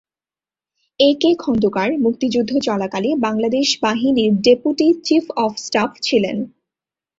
এ 0.99 1.09
কে 1.21 1.31
খন্দকার 1.39 1.89
মুক্তিযুদ্ধ 1.97 2.51
চলাকালে 2.59 3.09
বাংলাদেশ 3.17 3.67
বাহিনীর 3.81 4.31
ডেপুটি 4.41 4.87
চীফ 5.03 5.25
অব 5.37 5.51
স্টাফ 5.57 5.91
ছিলেন। 6.01 6.37